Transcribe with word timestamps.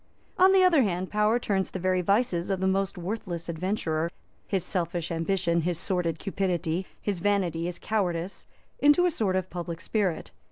On 0.39 0.51
the 0.51 0.63
other 0.63 0.81
hand, 0.81 1.11
power 1.11 1.37
turns 1.37 1.69
the 1.69 1.77
very 1.77 2.01
vices 2.01 2.49
of 2.49 2.59
the 2.59 2.65
most 2.65 2.97
worthless 2.97 3.47
adventurer, 3.49 4.09
his 4.47 4.63
selfish 4.65 5.11
ambition, 5.11 5.61
his 5.61 5.77
sordid 5.77 6.17
cupidity, 6.17 6.87
his 6.99 7.19
vanity, 7.19 7.65
his 7.65 7.77
cowardice, 7.77 8.47
into 8.79 9.05
a 9.05 9.11
sort 9.11 9.35
of 9.35 9.51
public 9.51 9.79
spirit. 9.79 10.31